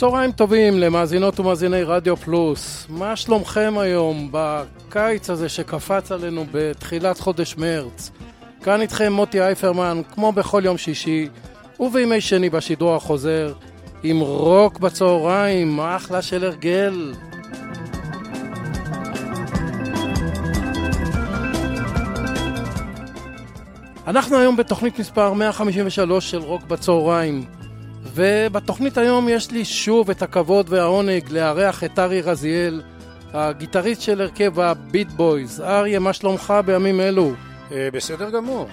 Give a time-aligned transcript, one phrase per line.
[0.00, 2.86] צהריים טובים למאזינות ומאזיני רדיו פלוס.
[2.88, 8.10] מה שלומכם היום בקיץ הזה שקפץ עלינו בתחילת חודש מרץ?
[8.62, 11.28] כאן איתכם מוטי אייפרמן, כמו בכל יום שישי,
[11.80, 13.52] ובימי שני בשידור החוזר,
[14.02, 17.14] עם רוק בצהריים, אחלה של הרגל.
[24.06, 27.59] אנחנו היום בתוכנית מספר 153 של רוק בצהריים.
[28.14, 32.82] ובתוכנית היום יש לי שוב את הכבוד והעונג לארח את אריה רזיאל,
[33.32, 35.60] הגיטריסט של הרכב הביט בויז.
[35.60, 37.32] אריה, מה שלומך בימים אלו?
[37.72, 38.68] אה, בסדר גמור.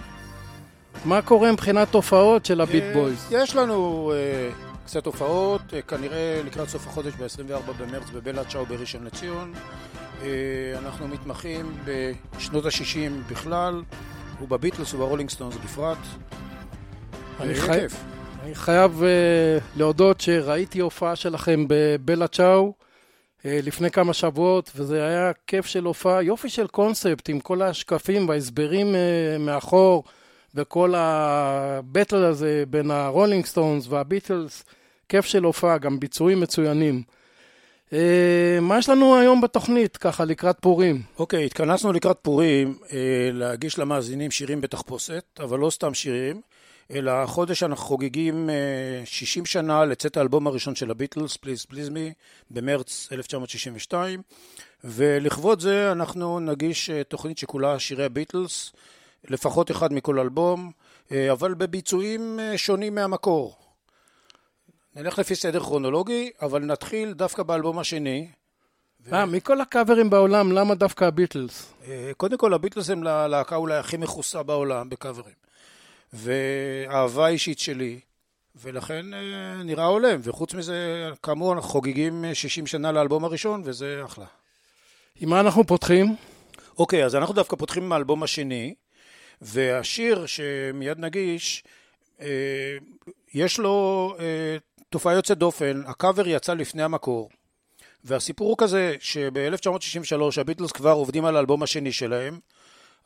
[1.06, 3.28] מה קורה מבחינת הופעות של הביט אה, בויז?
[3.32, 4.50] יש לנו אה,
[4.86, 9.54] קצת הופעות, אה, כנראה לקראת סוף החודש ב-24 במרץ בבלה צ'או בראשון לציון.
[10.24, 10.28] אה,
[10.78, 13.82] אנחנו מתמחים בשנות ה-60 בכלל,
[14.42, 15.98] ובביטלס וברולינג סטונס בפרט.
[17.40, 17.96] אני אה, חי- כיף.
[18.48, 25.32] אני חייב uh, להודות שראיתי הופעה שלכם בבלה צ'או uh, לפני כמה שבועות, וזה היה
[25.48, 28.98] כיף של הופעה, יופי של קונספט עם כל השקפים וההסברים uh,
[29.40, 30.04] מאחור,
[30.56, 34.64] וכל הבטל הזה בין הרולינג סטונס והביטלס,
[35.10, 37.04] כיף של הופעה, גם ביצועים מצוינים.
[37.90, 37.94] Uh,
[38.62, 41.02] מה יש לנו היום בתוכנית, ככה לקראת פורים?
[41.20, 42.98] אוקיי, התכנסנו לקראת פורים אה,
[43.34, 46.42] להגיש למאזינים שירים בתחפושת, אבל לא סתם שירים,
[46.92, 52.14] אלא החודש אנחנו חוגגים אה, 60 שנה לצאת האלבום הראשון של הביטלס, פליז פליז מי,
[52.52, 54.22] במרץ 1962,
[54.84, 58.72] ולכבוד זה אנחנו נגיש אה, תוכנית שכולה שירי הביטלס,
[59.30, 60.72] לפחות אחד מכל אלבום,
[61.12, 63.56] אה, אבל בביצועים אה, שונים מהמקור.
[64.96, 68.28] נלך לפי סדר כרונולוגי, אבל נתחיל דווקא באלבום השני,
[69.14, 71.74] אה, מכל הקאברים בעולם, למה דווקא הביטלס?
[71.88, 75.34] אה, קודם כל, הביטלס הם הלהקה אולי הכי מכוסה בעולם בקאברים.
[76.14, 78.00] ואהבה אישית שלי,
[78.56, 80.20] ולכן אה, נראה הולם.
[80.24, 84.26] וחוץ מזה, כאמור, אנחנו חוגגים אה, 60 שנה לאלבום הראשון, וזה אחלה.
[85.20, 86.16] עם מה אנחנו פותחים?
[86.80, 88.76] אוקיי, אז אנחנו דווקא פותחים עם האלבום השני,
[89.42, 91.64] והשיר שמיד נגיש,
[92.22, 92.78] אה,
[93.34, 94.58] יש לו אה,
[94.90, 97.30] תופעה יוצאת דופן, הקאבר יצא לפני המקור.
[98.04, 102.40] והסיפור הוא כזה, שב-1963 הביטלס כבר עובדים על האלבום השני שלהם,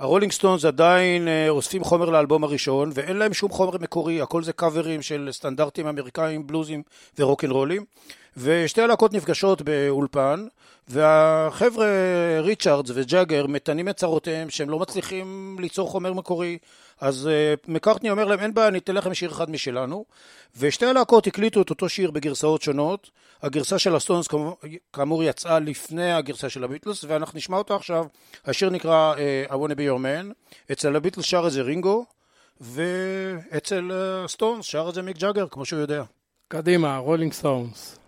[0.01, 4.53] הרולינג סטונס עדיין אה, אוספים חומר לאלבום הראשון, ואין להם שום חומר מקורי, הכל זה
[4.53, 6.83] קאברים של סטנדרטים אמריקאים, בלוזים
[7.19, 7.85] ורוקנרולים,
[8.37, 10.47] ושתי הלהקות נפגשות באולפן,
[10.87, 11.87] והחבר'ה
[12.39, 16.57] ריצ'רדס וג'אגר מתנים את צרותיהם שהם לא מצליחים ליצור חומר מקורי,
[17.01, 20.05] אז אה, מקארטני אומר להם אין בעיה, ניתן לכם שיר אחד משלנו,
[20.57, 23.09] ושתי הלהקות הקליטו את אותו שיר בגרסאות שונות,
[23.41, 24.27] הגרסה של הסטונס
[24.93, 28.05] כאמור- יצאה לפני הגרסה של הביטלס, ואנחנו נשמע אותה עכשיו,
[28.45, 30.33] השיר נקרא אה, I wanna be your man,
[30.71, 32.05] אצל הביטלס שר את זה רינגו,
[32.61, 36.03] ואצל הסטונס שר את זה מיק ג'אגר, כמו שהוא יודע.
[36.47, 38.00] קדימה, רולינג סטונס.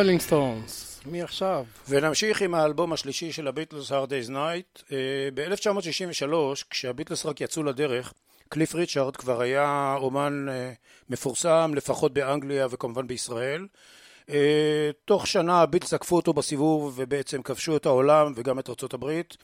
[0.00, 1.64] רולינג סטונס, מי עכשיו?
[1.88, 4.94] ונמשיך עם האלבום השלישי של הביטלס, Hard Day's Night.
[5.34, 6.34] ב-1963,
[6.70, 8.12] כשהביטלס רק יצאו לדרך,
[8.48, 10.72] קליף ריצ'ארד כבר היה אומן אה,
[11.08, 13.66] מפורסם, לפחות באנגליה וכמובן בישראל.
[14.30, 19.36] אה, תוך שנה הביטלס עקפו אותו בסיבוב ובעצם כבשו את העולם וגם את ארצות הברית.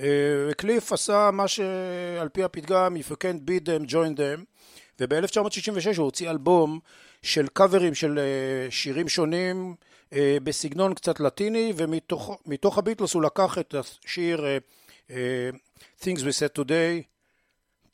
[0.00, 0.06] אה,
[0.50, 4.44] וקליף עשה מה שעל פי הפתגם If you can't beat them, join them
[5.00, 6.78] וב-1966 הוא הוציא אלבום
[7.22, 13.74] של קאברים של אה, שירים שונים אה, בסגנון קצת לטיני ומתוך הביטלס הוא לקח את
[13.74, 14.58] השיר אה,
[15.10, 15.50] אה,
[16.00, 17.02] Things We Said Today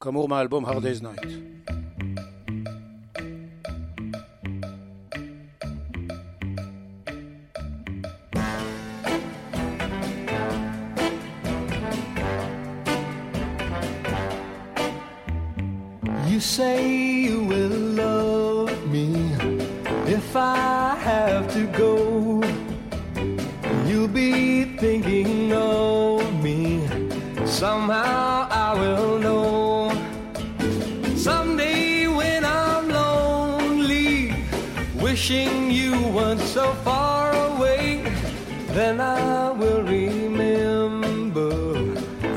[0.00, 1.28] כאמור מהאלבום Hard Day's Night.
[16.30, 16.76] You say
[17.26, 19.06] you will love me
[20.16, 20.93] if I
[21.54, 22.42] to go.
[23.86, 26.84] You'll be thinking of me.
[27.46, 29.92] Somehow I will know.
[31.16, 34.34] Someday when I'm lonely,
[35.00, 38.02] wishing you weren't so far away,
[38.70, 41.52] then I will remember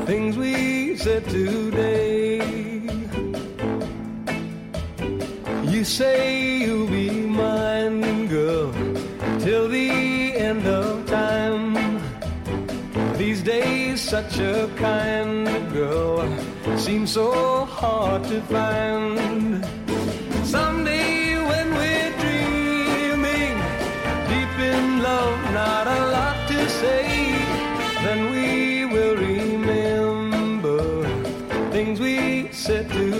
[0.06, 2.38] things we said today.
[5.64, 6.37] You say
[14.08, 16.26] such a kind of girl
[16.78, 19.62] seems so hard to find.
[20.46, 23.56] Someday, when we're dreaming,
[24.32, 27.04] deep in love, not a lot to say,
[28.02, 30.80] then we will remember
[31.70, 33.17] things we said today.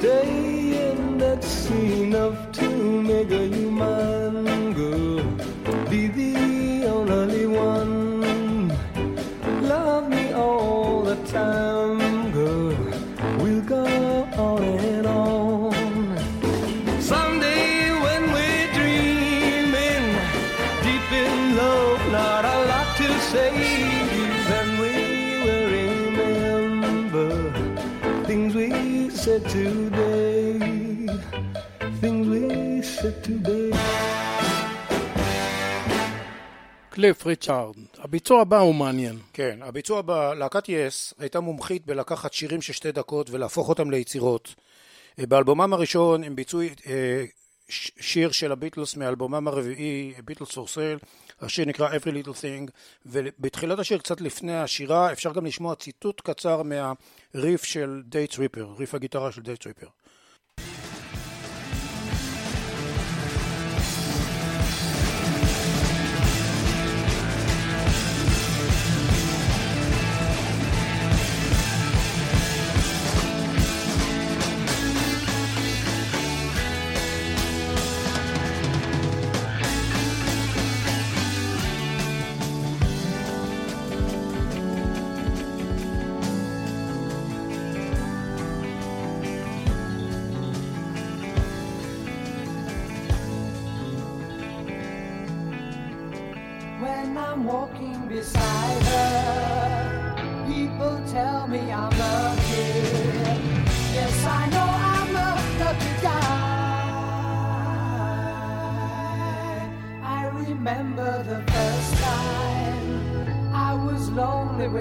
[0.00, 0.37] Stay,
[37.00, 37.74] קליף ריצ'ארד.
[37.98, 39.18] הביצוע הבא הוא מעניין.
[39.32, 44.54] כן, הביצוע בלהקת יס הייתה מומחית בלקחת שירים של שתי דקות ולהפוך אותם ליצירות.
[45.18, 47.24] אה, באלבומם הראשון הם ביצעו אה,
[48.00, 50.98] שיר של הביטלס מאלבומם הרביעי, Beatles for Sale,
[51.40, 52.70] השיר נקרא Every Little Thing,
[53.06, 58.94] ובתחילת השיר, קצת לפני השירה, אפשר גם לשמוע ציטוט קצר מהריף של Day Tripper, ריף
[58.94, 59.86] הגיטרה של Day Tripper.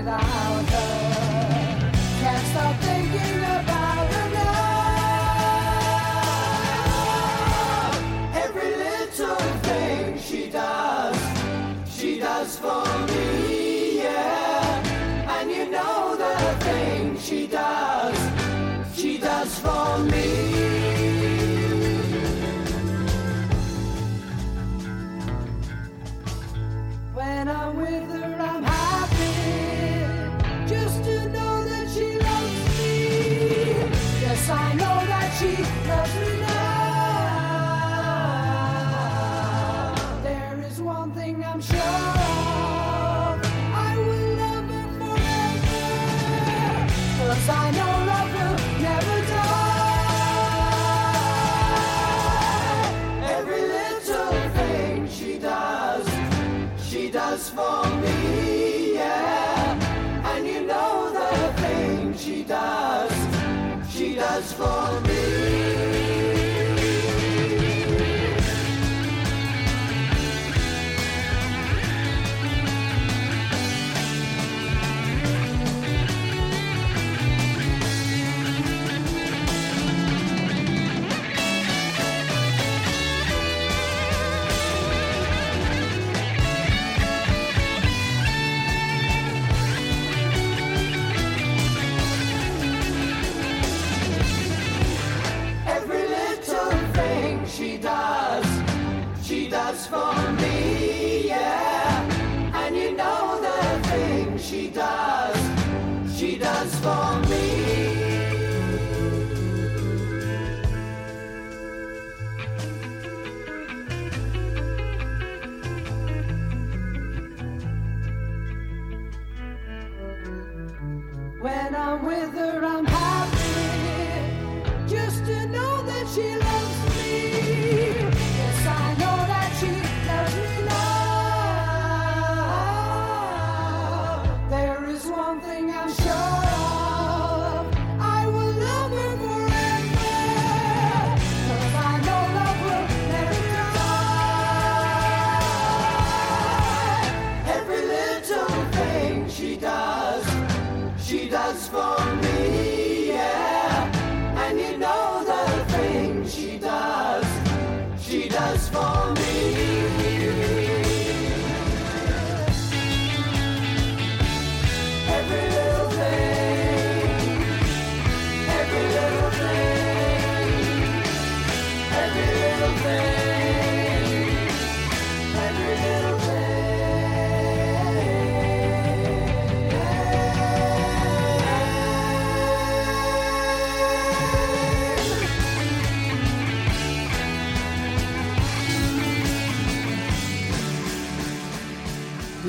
[0.07, 0.46] alive.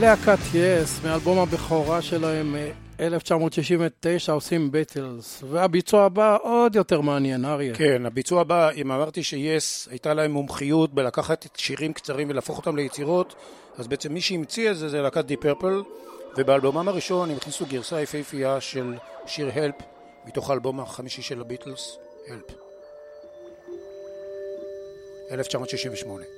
[0.01, 2.57] להקת יס, מאלבום הבכורה שלהם
[3.01, 7.75] 1969, עושים ביטלס, והביצוע הבא עוד יותר מעניין, אריה.
[7.75, 13.35] כן, הביצוע הבא, אם אמרתי שיס הייתה להם מומחיות בלקחת שירים קצרים ולהפוך אותם ליצירות,
[13.79, 15.83] אז בעצם מי שהמציא את זה זה להקת די פרפל,
[16.37, 18.95] ובאלבומם הראשון הם הכניסו גרסה יפהפייה של
[19.27, 19.75] שיר הלפ,
[20.27, 22.45] מתוך האלבום החמישי של הביטלס, הלפ.
[25.31, 26.38] 1968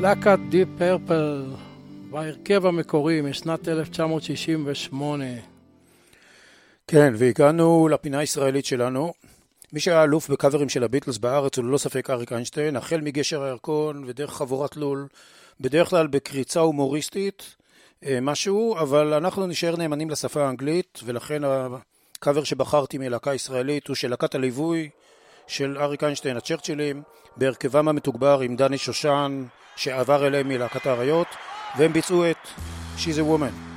[0.00, 1.44] להקת דיפ פרפל
[2.10, 5.24] בהרכב המקורי משנת 1968.
[6.86, 9.12] כן, והגענו לפינה הישראלית שלנו.
[9.72, 14.04] מי שהיה אלוף בקאברים של הביטלס בארץ הוא ללא ספק אריק איינשטיין, החל מגשר הירקון
[14.06, 15.06] ודרך חבורת לול,
[15.60, 17.56] בדרך כלל בקריצה הומוריסטית,
[18.04, 24.10] אה, משהו, אבל אנחנו נשאר נאמנים לשפה האנגלית, ולכן הקאבר שבחרתי מלהקה ישראלית הוא של
[24.10, 24.90] להקת הליווי
[25.48, 27.02] של אריק איינשטיין, הצ'רצ'ילים,
[27.36, 29.44] בהרכבם המתוגבר עם דני שושן,
[29.76, 31.26] שעבר אליהם מלהקת האריות,
[31.78, 32.48] והם ביצעו את
[32.98, 33.67] She's a Woman.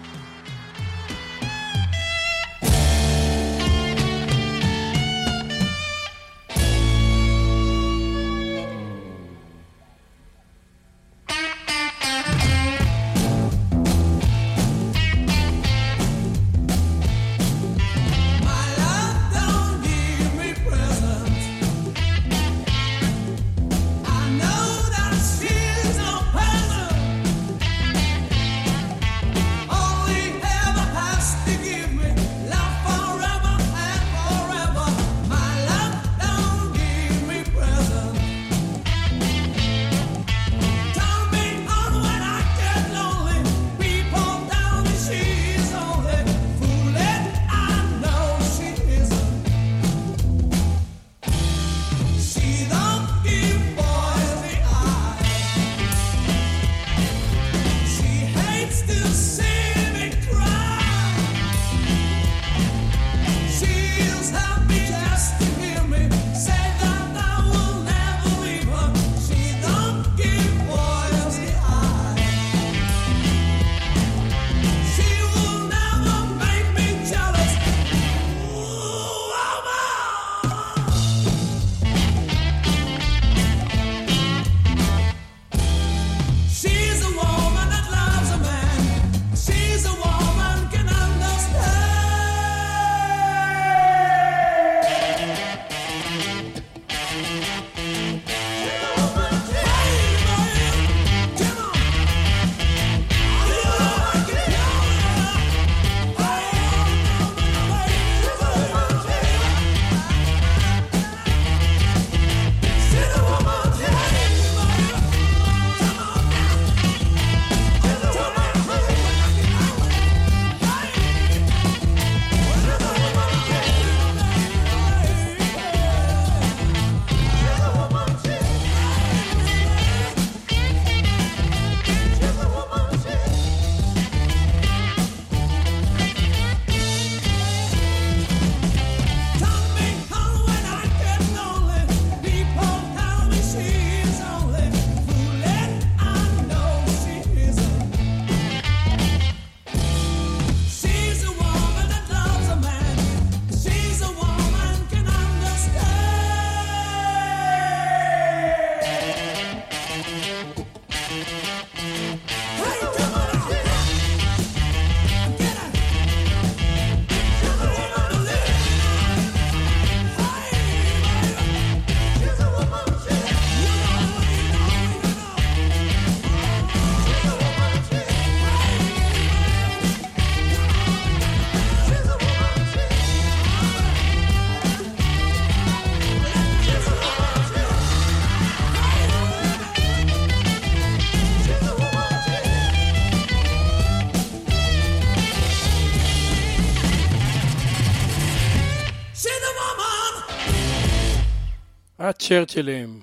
[202.02, 203.00] הצ'רצ'ילים.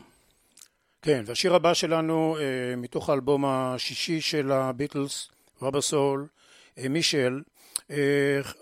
[1.02, 5.28] כן, והשיר הבא שלנו אה, מתוך האלבום השישי של הביטלס,
[5.62, 6.26] Rubber Soul,
[6.78, 7.40] אה, מישל.
[7.90, 7.96] אה,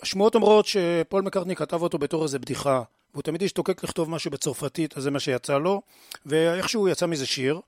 [0.02, 4.96] השמועות אומרות שפול מקארטני כתב אותו בתור איזה בדיחה, והוא תמיד השתוקק לכתוב משהו בצרפתית,
[4.96, 5.82] אז זה מה שיצא לו,
[6.26, 7.60] ואיכשהו יצא מזה שיר,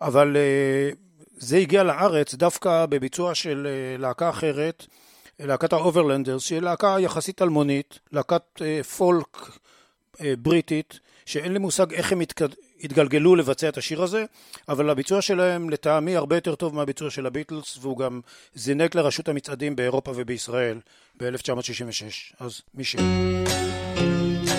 [0.00, 0.90] אבל אה,
[1.36, 4.86] זה הגיע לארץ דווקא בביצוע של אה, להקה אחרת,
[5.40, 9.58] להקת האוברלנדרס, שהיא להקה יחסית אלמונית, להקת אה, פולק
[10.20, 12.48] אה, בריטית, שאין לי מושג איך הם התקד...
[12.84, 14.24] התגלגלו לבצע את השיר הזה,
[14.68, 18.20] אבל הביצוע שלהם לטעמי הרבה יותר טוב מהביצוע של הביטלס, והוא גם
[18.54, 20.80] זינק לרשות המצעדים באירופה ובישראל
[21.20, 22.34] ב-1966.
[22.40, 22.98] אז מישל.
[22.98, 24.49] Michelle,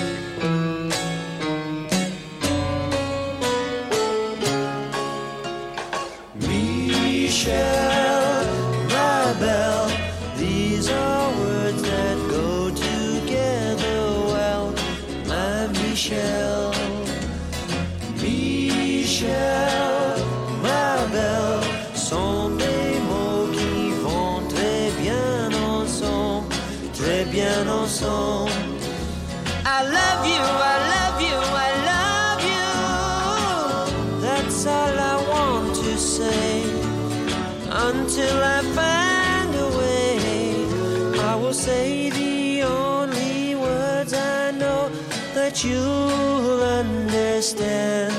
[45.63, 48.13] you'll understand.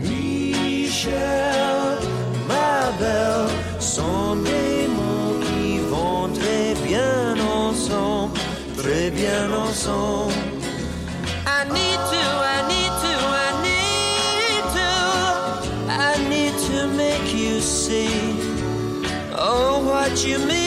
[0.00, 1.12] Michel,
[2.46, 8.38] ma belle, sont des mots qui vont très bien ensemble,
[8.76, 10.32] très bien ensemble.
[11.46, 12.24] I need to,
[12.56, 13.14] I need to,
[13.46, 14.90] I need to,
[15.90, 18.10] I need to make you see,
[19.36, 20.57] oh, what you mean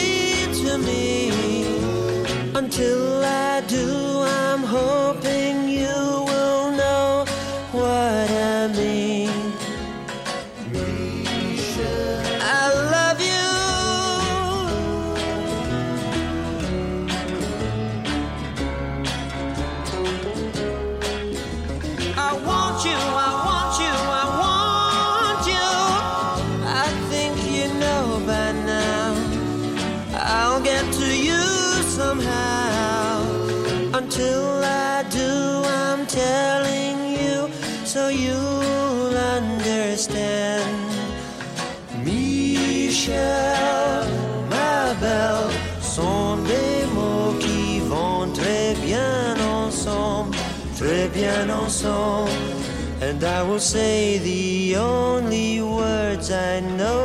[53.42, 57.02] I will say the only words I know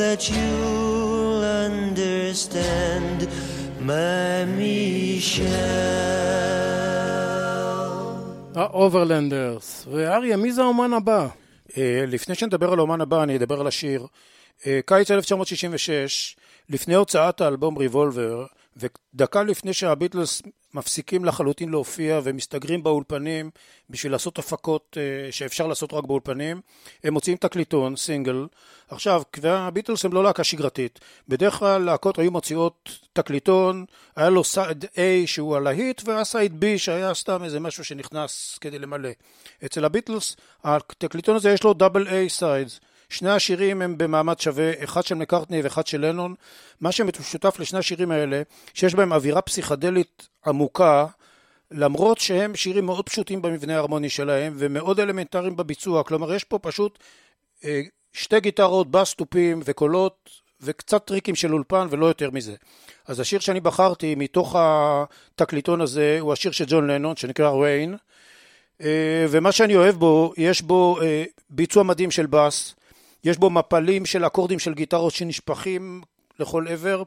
[0.00, 3.18] that you'll understand,
[3.90, 5.46] my Michelle.
[8.54, 9.86] האוברלנדרס.
[9.90, 11.28] ואריה, מי זה האומן הבא?
[12.06, 14.06] לפני שנדבר על האומן הבא, אני אדבר על השיר.
[14.86, 16.36] קיץ 1966,
[16.70, 20.42] לפני הוצאת האלבום ריבולבר, ודקה לפני שהביטלס
[20.74, 23.50] מפסיקים לחלוטין להופיע ומסתגרים באולפנים
[23.90, 26.60] בשביל לעשות הפקות אה, שאפשר לעשות רק באולפנים,
[27.04, 28.46] הם מוציאים תקליטון, סינגל.
[28.88, 31.00] עכשיו, הביטלס הם לא להקה שגרתית.
[31.28, 33.84] בדרך כלל להקות היו מוציאות תקליטון,
[34.16, 38.78] היה לו side A שהוא הלהיט, והיה side B שהיה סתם איזה משהו שנכנס כדי
[38.78, 39.10] למלא.
[39.64, 42.80] אצל הביטלס, התקליטון הזה יש לו double A sides.
[43.08, 46.34] שני השירים הם במעמד שווה, אחד של מקארטני ואחד של לנון.
[46.80, 48.42] מה שמשותף לשני השירים האלה,
[48.74, 51.06] שיש בהם אווירה פסיכדלית עמוקה,
[51.70, 56.02] למרות שהם שירים מאוד פשוטים במבנה ההרמוני שלהם, ומאוד אלמנטריים בביצוע.
[56.02, 56.98] כלומר, יש פה פשוט
[57.64, 57.80] אה,
[58.12, 62.54] שתי גיטרות, בס, תופים וקולות, וקצת טריקים של אולפן, ולא יותר מזה.
[63.06, 67.96] אז השיר שאני בחרתי מתוך התקליטון הזה, הוא השיר של ג'ון לנון, שנקרא ריין.
[68.82, 72.74] אה, ומה שאני אוהב בו, יש בו אה, ביצוע מדהים של בס,
[73.24, 76.02] יש בו מפלים של אקורדים של גיטרות שנשפכים
[76.40, 77.02] לכל עבר,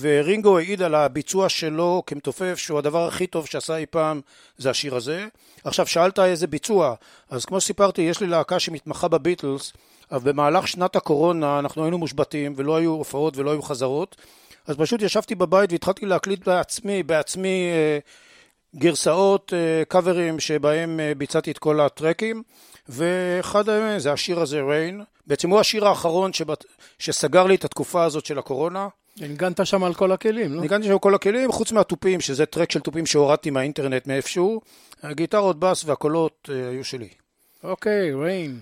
[0.00, 4.20] ורינגו העיד על הביצוע שלו כמתופף, שהוא הדבר הכי טוב שעשה אי פעם,
[4.58, 5.26] זה השיר הזה.
[5.64, 6.94] עכשיו, שאלת איזה ביצוע,
[7.30, 9.72] אז כמו שסיפרתי, יש לי להקה שמתמחה בביטלס,
[10.12, 14.16] אבל במהלך שנת הקורונה אנחנו היינו מושבתים, ולא היו הופעות ולא היו חזרות,
[14.66, 17.98] אז פשוט ישבתי בבית והתחלתי להקליט בעצמי, בעצמי אה,
[18.76, 22.42] גרסאות, אה, קאברים שבהם אה, ביצעתי את כל הטרקים,
[22.92, 25.02] ואחד מהם זה השיר הזה, ריין.
[25.26, 26.64] בעצם הוא השיר האחרון שבת...
[26.98, 28.88] שסגר לי את התקופה הזאת של הקורונה.
[29.16, 30.60] ניגנת שם על כל הכלים, לא?
[30.60, 34.60] ניגנתי שם כל הכלים, חוץ מהתופים, שזה טרק של תופים שהורדתי מהאינטרנט מאיפשהו.
[35.02, 37.08] הגיטרות, בס והקולות אה, היו שלי.
[37.64, 38.60] אוקיי, ריין.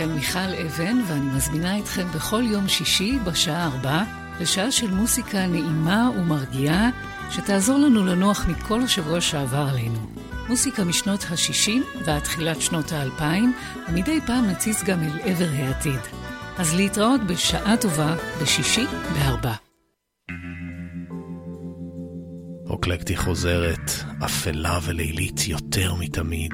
[0.00, 4.02] כאן מיכל אבן, ואני מזמינה אתכם בכל יום שישי בשעה ארבע
[4.40, 6.90] לשעה של מוסיקה נעימה ומרגיעה,
[7.30, 9.98] שתעזור לנו לנוח מכל השבוע שעבר עלינו.
[10.48, 13.22] מוסיקה משנות ה-60 ועד תחילת שנות ה-2000,
[13.88, 16.00] ומדי פעם נציץ גם אל עבר העתיד.
[16.58, 19.52] אז להתראות בשעה טובה בשישי בארבע.
[22.66, 23.90] אוקלקטי חוזרת,
[24.24, 26.52] אפלה ולילית יותר מתמיד.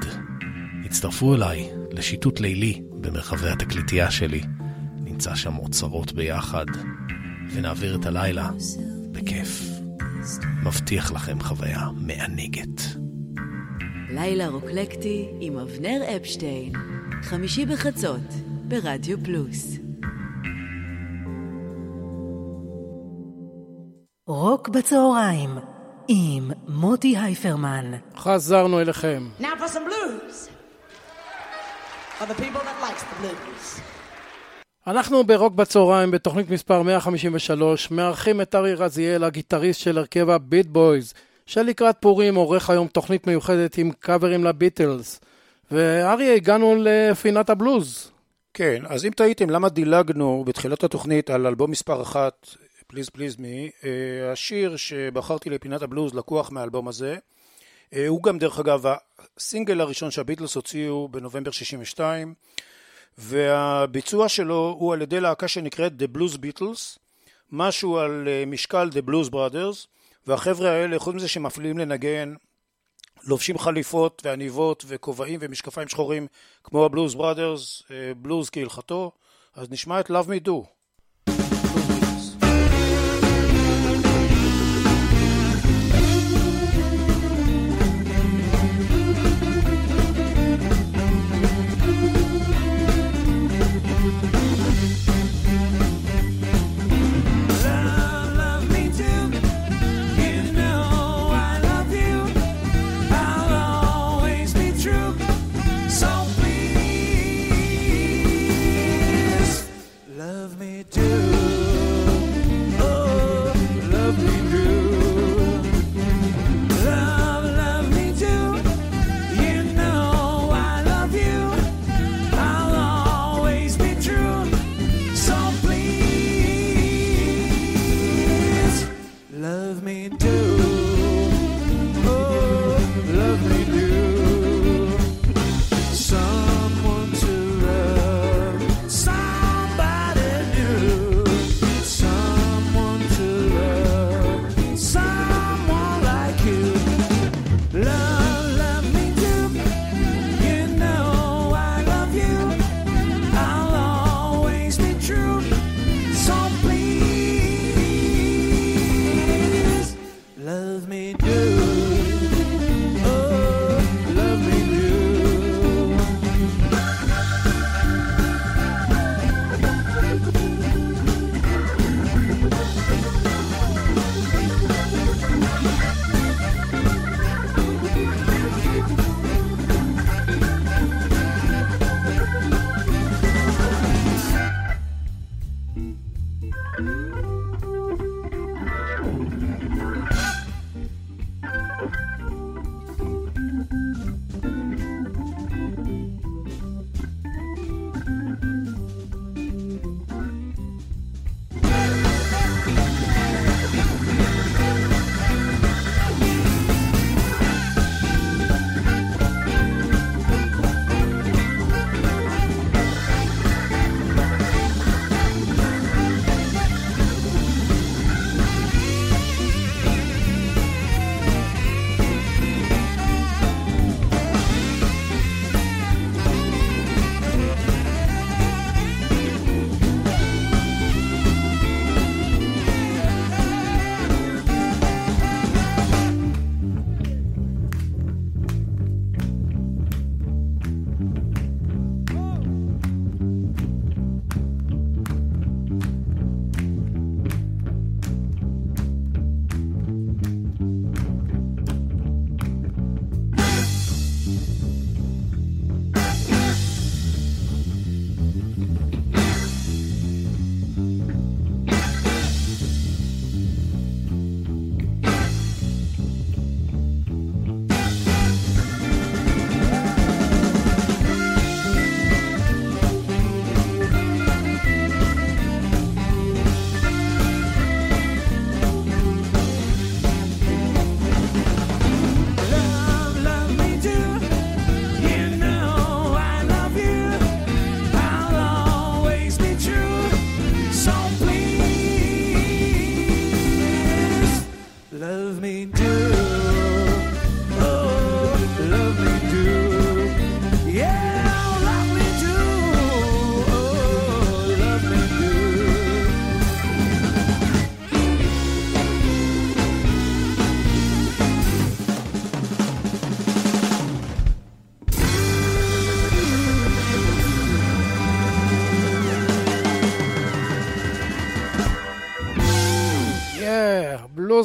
[0.85, 4.41] הצטרפו אליי לשיטוט לילי במרחבי התקליטייה שלי.
[4.97, 6.67] נמצא שם אוצרות ביחד,
[7.53, 8.51] ונעביר את הלילה
[9.13, 9.63] בכיף.
[10.65, 12.81] מבטיח לכם חוויה מענגת.
[14.11, 16.73] לילה רוקלקטי עם אבנר אפשטיין,
[17.23, 18.35] חמישי בחצות,
[18.69, 19.79] ברדיו פלוס.
[24.27, 25.51] רוק בצהריים,
[26.09, 27.93] עם מוטי הייפרמן.
[28.17, 29.29] חזרנו אליכם.
[29.41, 30.56] Now for some blues.
[32.19, 33.81] For the people that likes the blues.
[34.87, 41.15] אנחנו ברוק בצהריים בתוכנית מספר 153 מארחים את ארי רזיאל, הגיטריסט של הרכב הביט בויז,
[41.47, 45.21] שלקראת פורים עורך היום תוכנית מיוחדת עם קאברים לביטלס.
[45.71, 48.11] וארי, הגענו לפינת הבלוז.
[48.55, 52.47] כן, אז אם תהיתם למה דילגנו בתחילת התוכנית על אלבום מספר אחת,
[52.87, 53.71] פליז פליז מי,
[54.33, 57.17] השיר שבחרתי לפינת הבלוז לקוח מהאלבום הזה.
[57.95, 58.85] אה, הוא גם דרך אגב
[59.37, 62.35] הסינגל הראשון שהביטלס הוציאו בנובמבר 62
[63.19, 66.99] והביצוע שלו הוא על ידי להקה שנקראת The Blues Beatles
[67.53, 69.87] משהו על אה, משקל The Blues Brothers
[70.27, 72.35] והחבר'ה האלה חוץ מזה שמפליאים לנגן
[73.25, 76.27] לובשים חליפות ועניבות וכובעים ומשקפיים שחורים
[76.65, 77.83] כמו הבלוז בראדרס,
[78.17, 79.13] בלוז כהלכתו
[79.55, 80.76] אז נשמע את Love Me Do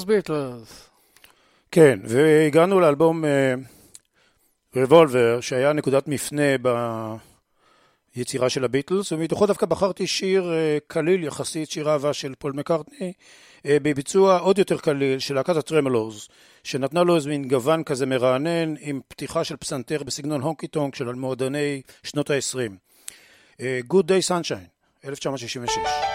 [0.05, 0.89] בלוז ביטלס.
[1.71, 3.23] כן, והגענו לאלבום
[4.75, 6.43] רבולבר, שהיה נקודת מפנה
[8.15, 13.13] ביצירה של הביטלס, ומתוכו דווקא בחרתי שיר אה, קליל יחסית, שיר אהבה של פול מקארטני,
[13.65, 16.27] אה, בביצוע עוד יותר קליל של להקת הטרמלוז,
[16.63, 21.13] שנתנה לו איזה מין גוון כזה מרענן, עם פתיחה של פסנתר בסגנון honky tonk של
[21.13, 22.71] מועדוני שנות ה-20.
[23.61, 26.10] Good Day Sunshine, 1966.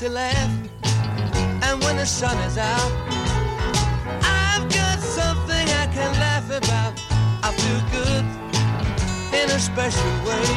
[0.00, 0.50] To laugh,
[1.62, 2.90] and when the sun is out,
[4.22, 6.94] I've got something I can laugh about.
[7.42, 8.24] I feel good
[9.38, 10.48] in a special way.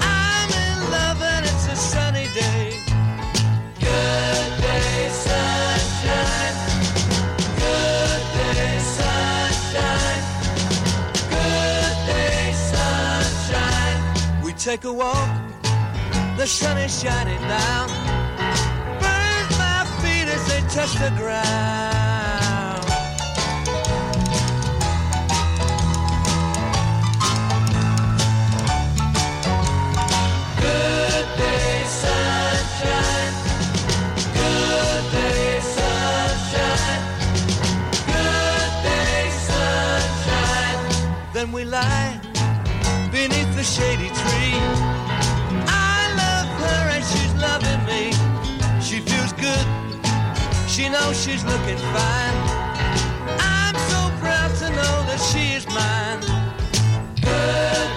[0.00, 2.78] I'm in love, and it's a sunny day.
[3.80, 6.56] Good day, sunshine.
[7.58, 10.22] Good day, sunshine.
[11.34, 13.98] Good day, sunshine.
[14.44, 15.28] We take a walk,
[16.36, 17.88] the sun is shining down.
[19.00, 22.84] Burns my feet as they touch the ground.
[30.60, 33.34] Good day, sunshine.
[34.34, 37.02] Good day, sunshine.
[38.12, 41.32] Good day, sunshine.
[41.32, 42.20] Then we lie
[43.12, 44.83] beneath the shady tree.
[50.74, 52.36] She knows she's looking fine.
[53.38, 56.20] I'm so proud to know that she is mine.
[57.22, 57.93] Good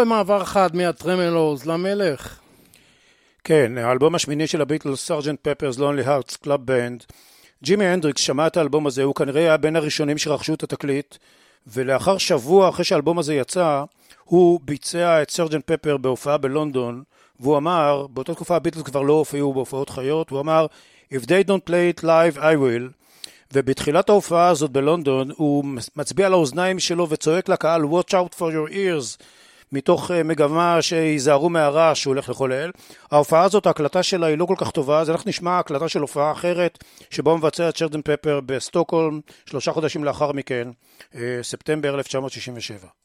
[0.00, 2.38] במעבר חד מהטרמלוז למלך.
[3.44, 7.04] כן, האלבום השמיני של הביטלס, Sergeant Pepper's Lonely Hearts Club Band.
[7.62, 11.16] ג'ימי הנדריקס שמע את האלבום הזה, הוא כנראה היה בין הראשונים שרכשו את התקליט,
[11.66, 13.84] ולאחר שבוע אחרי שהאלבום הזה יצא,
[14.24, 17.02] הוא ביצע את Sergeant Pepper בהופעה בלונדון,
[17.40, 20.66] והוא אמר, באותה תקופה הביטלס כבר לא הופיעו בהופעות חיות, הוא אמר,
[21.12, 22.92] If they don't play it live, I will.
[23.52, 25.64] ובתחילת ההופעה הזאת בלונדון, הוא
[25.96, 29.22] מצביע על האוזניים שלו וצועק לקהל, Watch out for your ears.
[29.72, 32.70] מתוך אה, מגמה שייזהרו מהרעש שהוא הולך לחולל.
[33.10, 36.32] ההופעה הזאת, ההקלטה שלה היא לא כל כך טובה, אז אנחנו נשמע הקלטה של הופעה
[36.32, 40.68] אחרת, שבה מבצע את שרדן פפר בסטוקהולם, שלושה חודשים לאחר מכן,
[41.14, 42.99] אה, ספטמבר 1967.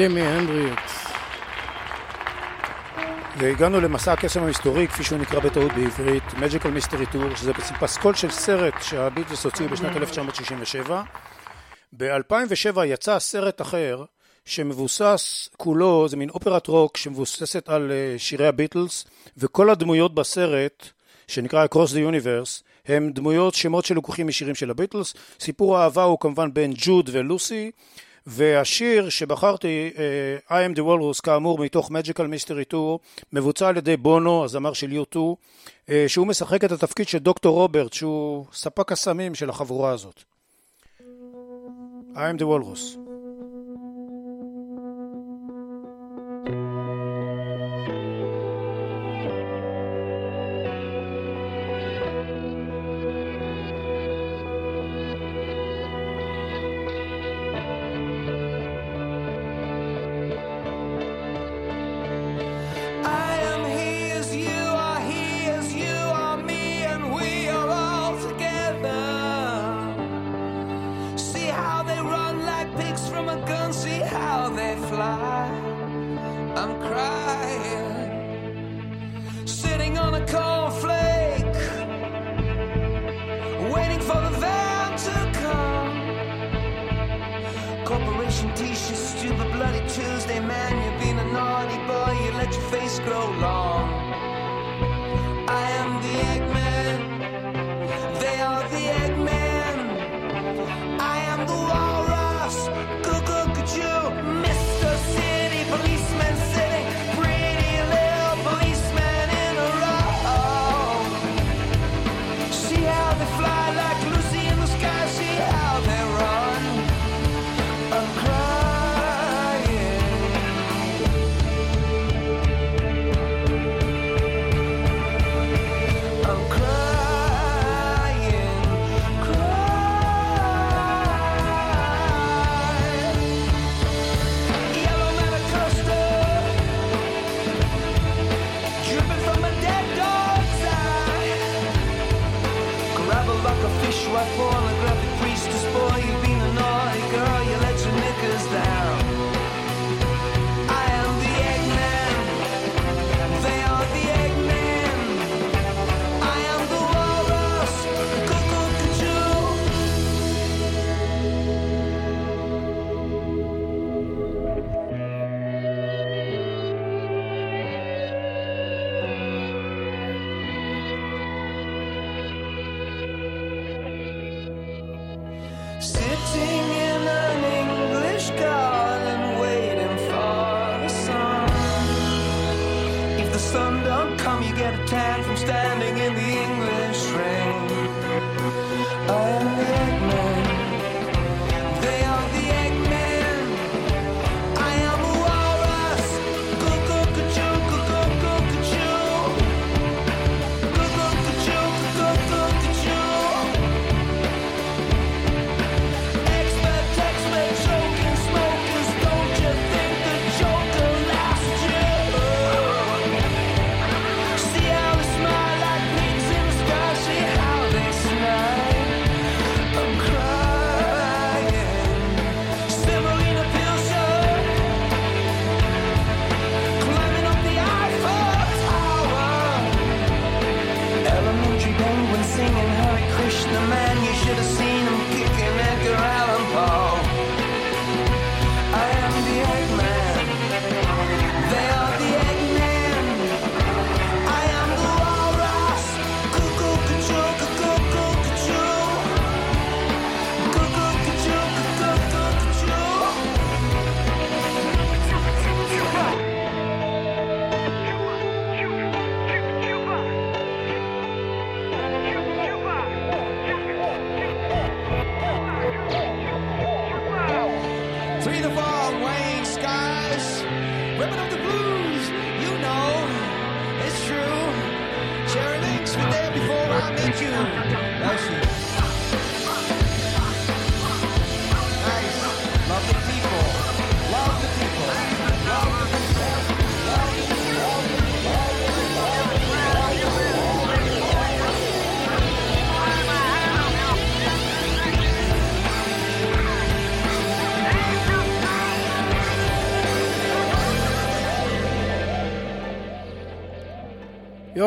[0.00, 1.06] ג'ימי הנדריקס.
[3.38, 8.14] והגענו למסע הקסם המסתורי, כפי שהוא נקרא בטעות בעברית, Magical Mystery Tour, שזה בעצם פסקול
[8.14, 9.96] של סרט שהביטלס הוציאו בשנת mm.
[9.96, 11.02] 1967.
[11.92, 14.04] ב-2007 יצא סרט אחר,
[14.44, 19.04] שמבוסס כולו, זה מין אופרת רוק שמבוססת על אה, שירי הביטלס,
[19.38, 20.86] וכל הדמויות בסרט,
[21.28, 25.14] שנקרא Across the Universe, הם דמויות, שמות שלקוחים משירים של הביטלס.
[25.40, 27.70] סיפור האהבה הוא כמובן בין ג'וד ולוסי.
[28.26, 29.90] והשיר שבחרתי,
[30.48, 32.98] אה, I am the walrus, כאמור, מתוך Magical Mystery Tour,
[33.32, 35.16] מבוצע על ידי בונו, הזמר של U2,
[35.88, 40.22] אה, שהוא משחק את התפקיד של דוקטור רוברט, שהוא ספק הסמים של החבורה הזאת.
[42.14, 43.09] I am the walrus.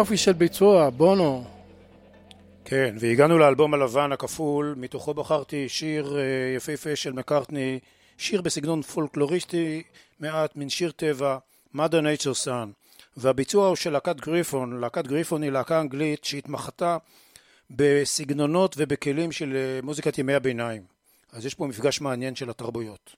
[0.04, 1.44] יופי של ביצוע, בונו.
[2.66, 7.80] כן, והגענו לאלבום הלבן הכפול, מתוכו בחרתי שיר אה, יפהפה של מקארטני,
[8.18, 9.84] שיר בסגנון פולקלוריסטי
[10.20, 11.38] מעט, מין שיר טבע,
[11.76, 12.68] Mother Nature Sun,
[13.18, 16.98] והביצוע הוא של להקת גריפון, להקת גריפון היא להקה אנגלית שהתמחתה
[17.70, 20.82] בסגנונות ובכלים של אה, מוזיקת ימי הביניים.
[21.34, 23.16] אז יש פה מפגש מעניין של התרבויות.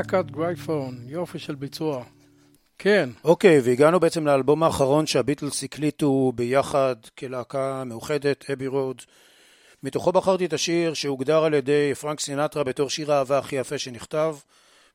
[0.00, 2.04] להקת Grapefruit, יופי של ביצוע.
[2.78, 3.10] כן.
[3.24, 9.02] אוקיי, והגענו בעצם לאלבום האחרון שהביטלס הקליטו ביחד כלהקה מאוחדת, אבי רוד.
[9.82, 14.36] מתוכו בחרתי את השיר שהוגדר על ידי פרנק סינטרה בתור שיר האהבה הכי יפה שנכתב,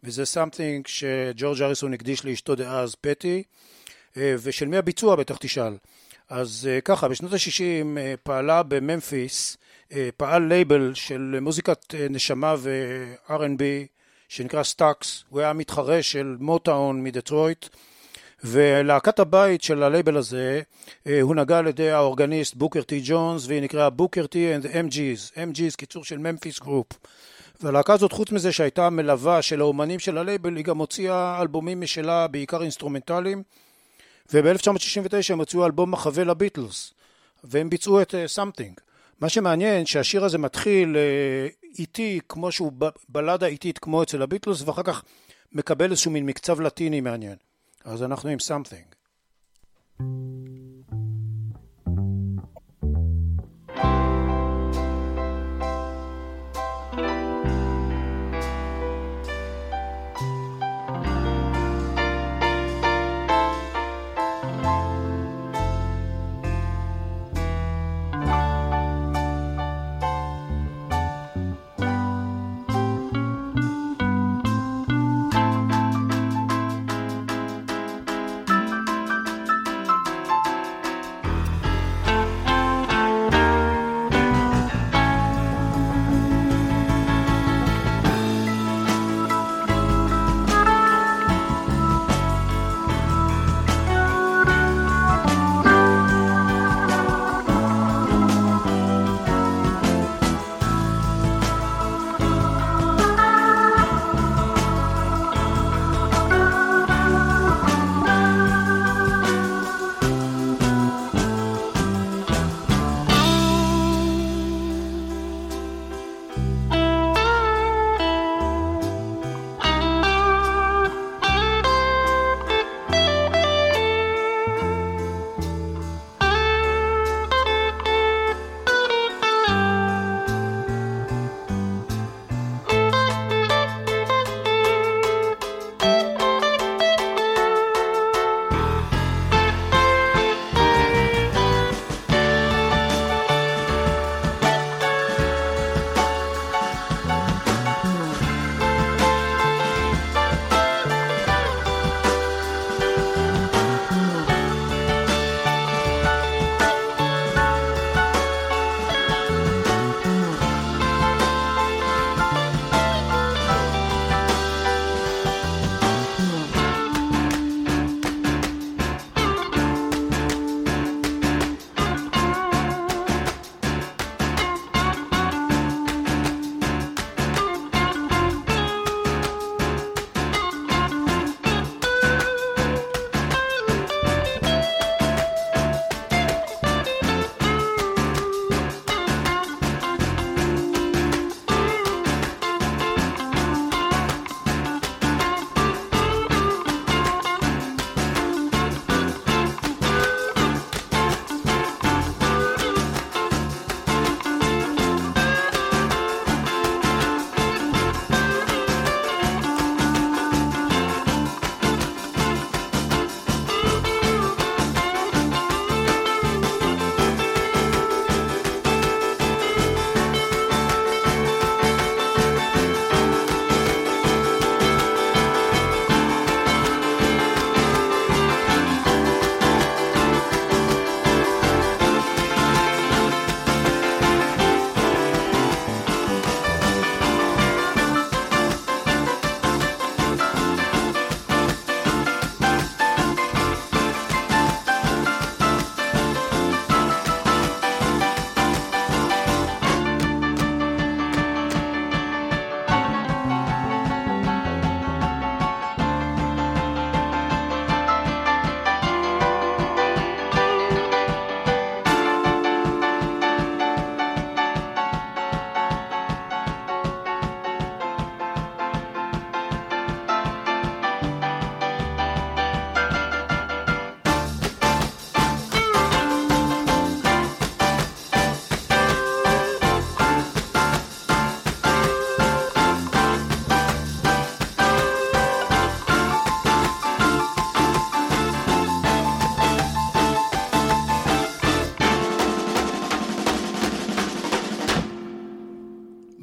[0.04, 3.44] וזה something שג'ורג' האריסון הקדיש לאשתו דאז, פטי,
[4.18, 5.78] אה, ושל מי הביצוע בטח תשאל.
[6.30, 9.58] אז אה, ככה, בשנות ה-60 פעלה בממפיס,
[9.92, 13.95] אה, פעל לייבל של מוזיקת אה, נשמה ו-R&B
[14.30, 17.66] שנקרא סטאקס, הוא היה מתחרה של מוטאון מדטרויט,
[18.44, 20.62] ולהקת הבית של הלייבל הזה
[21.08, 25.36] אה, הונהגה על ידי האורגניסט בוקר טי ג'ונס, והיא נקראה בוקר טי and the MG's,
[25.36, 26.88] MG's קיצור של ממפיס גרופ.
[27.62, 32.28] והלהקה הזאת חוץ מזה שהייתה מלווה של האומנים של הלייבל, היא גם הוציאה אלבומים משלה,
[32.28, 33.44] בעיקר אינסטרומנטליים,
[34.34, 36.94] וב-1969 הם הוציאו אלבום מחווה לביטלס,
[37.44, 38.82] והם ביצעו את uh, Something.
[39.22, 41.48] מה שמעניין שהשיר הזה מתחיל אה,
[41.80, 42.72] איטי כמו שהוא
[43.10, 45.04] בלדה איטית כמו אצל הביטלס ואחר כך
[45.52, 47.36] מקבל איזשהו מין מקצב לטיני מעניין.
[47.84, 48.96] אז אנחנו עם something.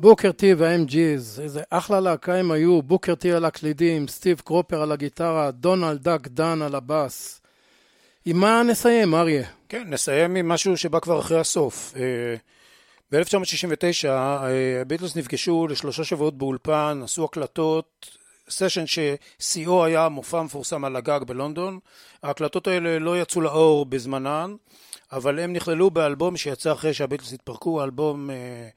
[0.02, 4.92] בוקר טי והאם-ג'יז, איזה אחלה להקה הם היו, בוקר טי על הקלידים, סטיב קרופר על
[4.92, 7.40] הגיטרה, דונלד דאק דן על הבאס.
[8.26, 9.48] עם מה נסיים, אריה?
[9.68, 11.94] כן, נסיים עם משהו שבא כבר אחרי הסוף.
[13.12, 14.08] ב-1969
[14.80, 18.16] הביטלס נפגשו לשלושה שבועות באולפן, עשו הקלטות,
[18.50, 21.78] סשן ששיאו היה מופע מפורסם על הגג בלונדון.
[22.22, 24.54] ההקלטות האלה לא יצאו לאור בזמנן,
[25.12, 28.68] אבל הם נכללו באלבום שיצא אחרי שהביטלס התפרקו, אלבום אה,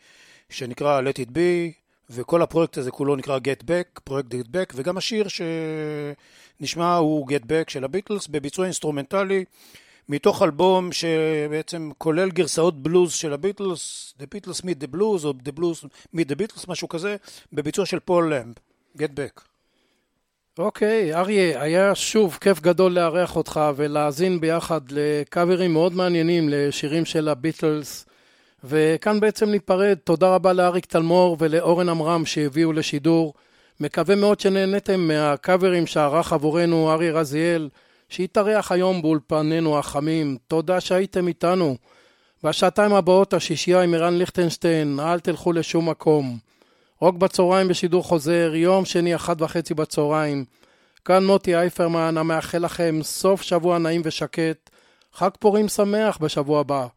[0.49, 1.73] שנקרא Let It Be,
[2.09, 5.27] וכל הפרויקט הזה כולו נקרא Get Back, פרויקט Get Back, וגם השיר
[6.59, 9.45] שנשמע הוא Get Back של הביטלס בביצוע אינסטרומנטלי.
[10.09, 15.59] מתוך אלבום שבעצם כולל גרסאות בלוז של הביטלס, The Beatles Meet the Blues או The
[15.59, 17.15] Blues Meet the Beatles, משהו כזה,
[17.53, 18.53] בביצוע של פול למב,
[18.97, 19.41] Get Back.
[20.57, 27.27] אוקיי, אריה, היה שוב כיף גדול לארח אותך ולהאזין ביחד לקאברים מאוד מעניינים לשירים של
[27.29, 28.05] הביטלס.
[28.68, 29.97] וכאן בעצם ניפרד.
[30.03, 33.34] תודה רבה לאריק תלמור ולאורן עמרם שהביאו לשידור.
[33.80, 37.70] מקווה מאוד שנהניתם מהקאברים שערך עבורנו אריה רזיאל,
[38.09, 40.38] שהתארח היום באולפנינו החמים.
[40.47, 41.76] תודה שהייתם איתנו.
[42.43, 46.38] בשעתיים הבאות השישייה עם ערן ליכטנשטיין, אל תלכו לשום מקום.
[47.01, 50.45] רוק בצהריים בשידור חוזר, יום שני אחת וחצי בצהריים.
[51.05, 54.70] כאן מוטי אייפרמן, המאחל לכם סוף שבוע נעים ושקט,
[55.13, 56.88] חג פורים שמח בשבוע הבא,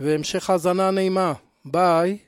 [0.00, 1.32] והמשך האזנה נעימה.
[1.64, 2.18] ביי.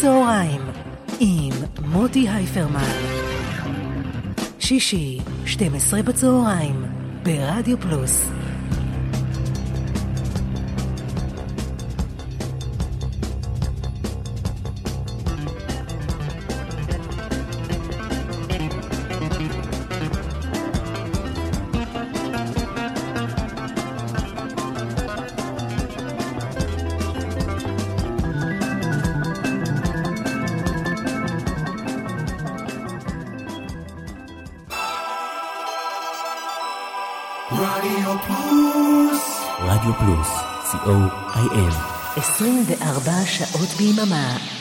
[0.00, 0.60] רוק בצהריים
[1.20, 1.52] עם
[1.84, 2.90] מוטי הייפרמן.
[4.58, 6.84] שישי, 12 בצהריים,
[7.22, 8.39] ברדיו פלוס.
[43.00, 44.59] 24 שעות ביממה.